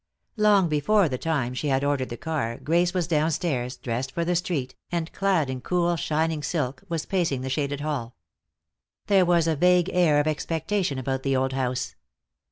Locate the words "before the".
0.67-1.19